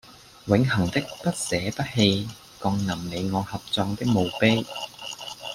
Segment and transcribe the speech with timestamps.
[0.47, 2.27] 永恆的不捨不棄
[2.59, 4.65] 降臨你我合葬的墓碑